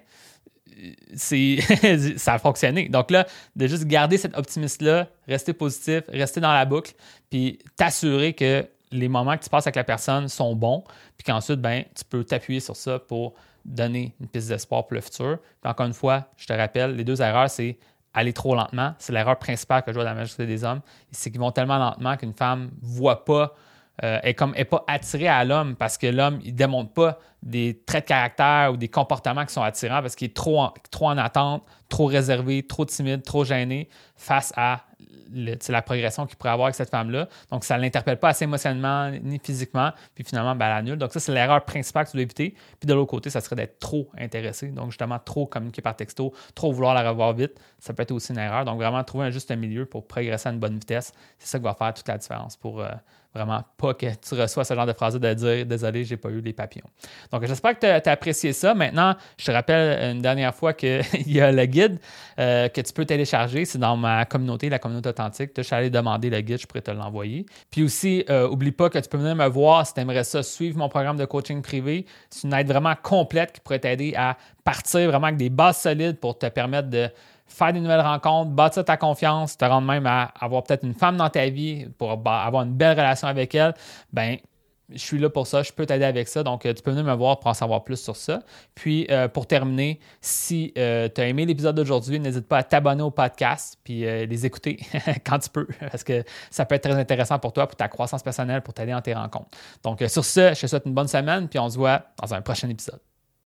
c'est 1.16 1.60
ça 2.18 2.34
a 2.34 2.40
fonctionné. 2.40 2.90
Donc 2.90 3.12
là, 3.12 3.26
de 3.56 3.68
juste 3.68 3.86
garder 3.86 4.18
cet 4.18 4.38
optimisme-là, 4.38 5.08
rester 5.28 5.54
positif, 5.54 6.04
rester 6.10 6.42
dans 6.42 6.54
la 6.54 6.66
boucle, 6.66 6.94
puis 7.30 7.60
t'assurer 7.76 8.34
que 8.34 8.68
les 8.92 9.08
moments 9.08 9.38
que 9.38 9.44
tu 9.44 9.50
passes 9.50 9.68
avec 9.68 9.76
la 9.76 9.84
personne 9.84 10.28
sont 10.28 10.56
bons, 10.56 10.84
puis 11.18 11.26
qu'ensuite, 11.26 11.60
ben, 11.62 11.84
tu 11.96 12.04
peux 12.06 12.24
t'appuyer 12.24 12.60
sur 12.60 12.76
ça 12.76 13.00
pour 13.00 13.34
donner 13.66 14.16
une 14.20 14.28
piste 14.28 14.48
d'espoir 14.48 14.88
pour 14.88 14.96
le 14.96 15.02
futur. 15.02 15.40
Puis 15.62 15.70
encore 15.70 15.86
une 15.86 15.94
fois, 15.94 16.26
je 16.38 16.48
te 16.48 16.54
rappelle, 16.54 16.96
les 16.96 17.04
deux 17.04 17.22
erreurs, 17.22 17.50
c'est 17.50 17.78
aller 18.14 18.34
trop 18.34 18.56
lentement. 18.56 18.96
C'est 18.98 19.14
l'erreur 19.14 19.38
principale 19.38 19.84
que 19.84 19.92
je 19.92 19.96
vois 19.96 20.04
dans 20.04 20.12
la 20.12 20.16
majorité 20.16 20.46
des 20.46 20.64
hommes. 20.64 20.82
C'est 21.12 21.30
qu'ils 21.30 21.40
vont 21.40 21.52
tellement 21.52 21.78
lentement 21.78 22.16
qu'une 22.16 22.34
femme 22.34 22.72
ne 22.82 22.88
voit 22.88 23.26
pas, 23.26 23.54
euh, 24.04 24.20
est 24.24 24.34
comme 24.34 24.54
est 24.56 24.66
pas 24.66 24.84
attirée 24.88 25.28
à 25.28 25.44
l'homme 25.44 25.76
parce 25.76 25.98
que 25.98 26.08
l'homme, 26.08 26.40
il 26.44 26.54
démontre 26.54 26.94
pas 26.94 27.20
des 27.42 27.82
traits 27.86 28.06
de 28.06 28.10
caractère 28.10 28.72
ou 28.74 28.78
des 28.78 28.90
comportements 28.90 29.46
qui 29.46 29.54
sont 29.54 29.64
attirants 29.64 30.02
parce 30.02 30.16
qu'il 30.16 30.30
est 30.30 30.36
trop 30.36 30.68
trop 30.92 31.08
en 31.08 31.18
attente, 31.18 31.64
trop 31.90 32.06
réservé, 32.06 32.64
trop 32.64 32.86
timide, 32.86 33.24
trop 33.24 33.44
gêné 33.44 33.90
face 34.16 34.54
à 34.56 34.82
la 35.70 35.82
progression 35.82 36.26
qu'il 36.26 36.38
pourrait 36.38 36.52
avoir 36.52 36.68
avec 36.68 36.76
cette 36.76 36.90
femme-là. 36.90 37.28
Donc, 37.52 37.64
ça 37.64 37.78
ne 37.78 37.82
l'interpelle 37.82 38.20
pas 38.20 38.30
assez 38.30 38.46
émotionnellement 38.46 39.12
ni 39.12 39.40
physiquement. 39.40 39.92
Puis 40.16 40.24
finalement, 40.24 40.56
ben, 40.56 40.68
elle 40.68 40.72
annule. 40.74 40.98
Donc, 40.98 41.12
ça, 41.12 41.20
c'est 41.20 41.32
l'erreur 41.32 41.64
principale 41.66 42.06
que 42.06 42.12
tu 42.12 42.18
dois 42.18 42.24
éviter. 42.24 42.56
Puis 42.80 42.88
de 42.88 42.94
l'autre 42.94 43.10
côté, 43.10 43.30
ça 43.30 43.42
serait 43.42 43.56
d'être 43.56 43.80
trop 43.80 44.10
intéressé. 44.18 44.70
Donc, 44.70 44.92
justement, 44.92 45.20
trop 45.20 45.46
communiquer 45.46 45.82
par 45.82 45.96
texto, 45.96 46.34
trop 46.56 46.72
vouloir 46.72 46.94
la 46.94 47.10
revoir 47.10 47.34
vite. 47.34 47.60
Ça 47.80 47.94
peut 47.94 48.04
être 48.04 48.12
aussi 48.12 48.32
une 48.32 48.40
erreur. 48.40 48.66
Donc, 48.66 48.78
vraiment, 48.78 49.04
trouver 49.04 49.26
un 49.26 49.32
juste 49.32 49.52
milieu 49.52 49.86
pour 49.86 50.08
progresser 50.08 50.50
à 50.50 50.52
une 50.52 50.60
bonne 50.60 50.78
vitesse. 50.78 51.14
C'est 51.40 51.48
ça 51.48 51.60
qui 51.60 51.66
va 51.66 51.74
faire 51.74 51.94
toute 51.94 52.08
la 52.08 52.18
différence 52.18 52.56
pour, 52.56 52.82
euh, 52.82 52.90
vraiment 53.38 53.64
pas 53.78 53.94
que 53.94 54.08
tu 54.16 54.36
reçois 54.36 54.64
ce 54.64 54.74
genre 54.74 54.86
de 54.86 54.94
phrase 54.94 55.20
de 55.20 55.34
dire 55.34 55.66
désolé, 55.66 56.04
j'ai 56.04 56.18
pas 56.18 56.30
eu 56.30 56.42
les 56.42 56.54
papillons. 56.54 56.88
Donc, 57.32 57.46
j'espère 57.46 57.78
que 57.78 57.80
tu 57.80 58.10
as, 58.10 58.12
apprécié 58.12 58.54
ça. 58.54 58.74
Maintenant, 58.74 59.16
je 59.38 59.46
te 59.46 59.52
rappelle 59.52 60.16
une 60.16 60.22
dernière 60.22 60.54
fois 60.54 60.74
qu'il 60.74 61.04
y 61.28 61.40
a 61.40 61.52
le 61.52 61.66
guide 61.66 62.00
euh, 62.40 62.68
que 62.70 62.82
tu 62.82 62.94
peux 62.94 63.06
télécharger. 63.06 63.66
C'est 63.66 63.78
dans 63.78 63.96
ma 63.96 64.26
communauté, 64.26 64.70
la 64.70 64.80
communauté 64.80 65.10
authentique. 65.10 65.54
Tu 65.54 65.62
aller 65.74 65.90
demander 65.90 66.30
le 66.30 66.42
guide, 66.42 66.60
je 66.60 66.68
pourrais 66.68 66.82
te 66.82 66.92
l'envoyer. 66.92 67.46
Puis 67.72 67.84
aussi, 67.84 68.26
euh, 68.30 68.48
oublie 68.48 68.72
pas 68.72 68.90
que 68.90 69.00
tu 69.00 69.10
peux 69.10 69.18
venir 69.18 69.36
me 69.36 69.48
voir 69.48 69.86
si 69.86 69.94
tu 69.94 70.00
aimerais 70.02 70.24
ça, 70.24 70.44
suivre 70.44 70.78
mon 70.78 70.90
programme 70.90 71.18
de 71.18 71.26
coaching 71.26 71.62
privé. 71.62 72.06
C'est 72.30 72.48
une 72.48 72.54
aide 72.54 72.68
vraiment 72.68 72.96
complète 73.02 73.54
qui 73.54 73.60
pourrait 73.62 73.80
t'aider 73.80 74.14
à 74.16 74.38
partir 74.64 75.10
vraiment 75.10 75.28
avec 75.28 75.38
des 75.38 75.50
bases 75.50 75.78
solides 75.78 76.20
pour 76.20 76.38
te 76.38 76.48
permettre 76.48 76.90
de 76.90 77.10
faire 77.48 77.74
des 77.74 77.80
nouvelles 77.80 78.02
rencontres, 78.02 78.52
bâtir 78.52 78.86
ta 78.86 78.98
confiance, 78.98 79.58
te 79.58 79.66
rendre 79.66 79.88
même 79.88 80.06
à 80.06 80.32
avoir 80.40 80.64
peut-être 80.64 80.84
une 80.84 80.94
femme 80.94 81.18
dans 81.18 81.30
ta 81.30 81.50
vie 81.50 81.88
pour 81.98 82.12
avoir 82.12 82.64
une 82.64 82.74
belle 82.74 82.98
relation 82.98 83.28
avec 83.28 83.56
elle, 83.56 83.74
ben 84.14 84.38
je 84.90 85.00
suis 85.00 85.18
là 85.18 85.30
pour 85.30 85.48
ça, 85.48 85.64
je 85.64 85.72
peux 85.72 85.86
t'aider 85.86 86.06
avec 86.06 86.28
ça. 86.28 86.44
Donc, 86.44 86.66
euh, 86.66 86.74
tu 86.74 86.82
peux 86.82 86.92
venir 86.92 87.06
me 87.06 87.14
voir 87.14 87.40
pour 87.40 87.50
en 87.50 87.54
savoir 87.54 87.84
plus 87.84 87.98
sur 87.98 88.16
ça. 88.16 88.42
Puis, 88.74 89.08
euh, 89.12 89.28
pour 89.28 89.46
terminer, 89.48 90.00
si 90.22 90.74
euh, 90.78 91.10
tu 91.14 91.22
as 91.22 91.28
aimé 91.28 91.46
l'épisode 91.46 91.76
d'aujourd'hui, 91.76 92.20
n'hésite 92.20 92.48
pas 92.48 92.60
à 92.60 92.64
t'abonner 92.64 93.04
au 93.04 93.12
podcast 93.12 93.78
puis 93.84 94.02
les 94.02 94.46
écouter 94.46 94.80
quand 95.26 95.40
tu 95.40 95.50
peux, 95.50 95.68
parce 95.92 96.04
que 96.04 96.24
ça 96.50 96.66
peut 96.66 96.76
être 96.76 96.84
très 96.84 96.98
intéressant 96.98 97.40
pour 97.40 97.54
toi, 97.54 97.68
pour 97.68 97.76
ta 97.76 97.88
croissance 97.88 98.24
personnelle, 98.24 98.62
pour 98.62 98.74
t'aider 98.74 98.92
dans 98.92 99.02
tes 99.02 99.14
rencontres. 99.14 99.50
Donc, 99.84 100.04
sur 100.08 100.24
ce, 100.24 100.54
je 100.54 100.62
te 100.62 100.68
souhaite 100.68 100.86
une 100.86 100.94
bonne 100.94 101.08
semaine, 101.08 101.48
puis 101.48 101.60
on 101.60 101.70
se 101.70 101.78
voit 101.78 102.04
dans 102.22 102.34
un 102.34 102.42
prochain 102.42 102.70
épisode. 102.70 103.00